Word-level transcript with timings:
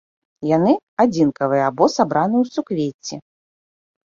Яны 0.51 0.71
адзінкавыя 1.03 1.63
або 1.73 1.85
сабраны 1.99 2.35
ў 2.43 2.53
суквецці. 2.57 3.15